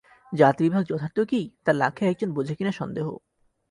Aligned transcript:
জাতিবিভাগ 0.33 0.83
যথার্থ 0.83 1.17
কি, 1.19 1.41
তা 1.65 1.71
লাখে 1.73 2.03
একজন 2.05 2.29
বোঝে 2.33 2.53
কিনা 2.55 2.71
সন্দেহ। 2.71 3.07